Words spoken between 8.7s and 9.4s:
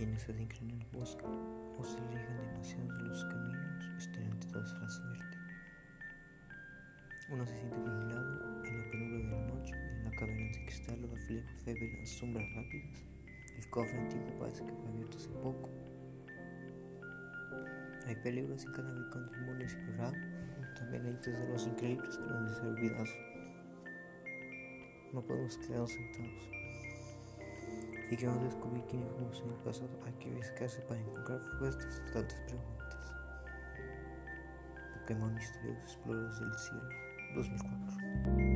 la penumbra de